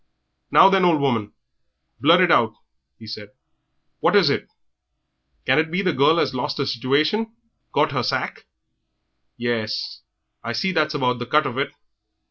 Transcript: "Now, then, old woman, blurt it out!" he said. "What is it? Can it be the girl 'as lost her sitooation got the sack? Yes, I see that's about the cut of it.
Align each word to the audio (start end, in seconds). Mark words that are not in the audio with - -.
"Now, 0.49 0.67
then, 0.67 0.83
old 0.83 0.99
woman, 0.99 1.33
blurt 1.99 2.21
it 2.21 2.31
out!" 2.31 2.55
he 2.97 3.05
said. 3.05 3.29
"What 3.99 4.15
is 4.15 4.31
it? 4.31 4.47
Can 5.45 5.59
it 5.59 5.69
be 5.69 5.83
the 5.83 5.93
girl 5.93 6.19
'as 6.19 6.33
lost 6.33 6.57
her 6.57 6.63
sitooation 6.63 7.29
got 7.71 7.91
the 7.91 8.01
sack? 8.01 8.47
Yes, 9.37 10.01
I 10.43 10.53
see 10.53 10.71
that's 10.71 10.95
about 10.95 11.19
the 11.19 11.27
cut 11.27 11.45
of 11.45 11.59
it. 11.59 11.71